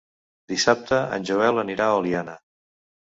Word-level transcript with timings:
Dissabte 0.53 1.01
en 1.19 1.27
Joel 1.31 1.63
anirà 1.65 1.91
a 1.91 2.01
Oliana. 2.01 2.39